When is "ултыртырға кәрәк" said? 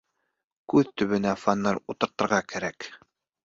1.87-2.93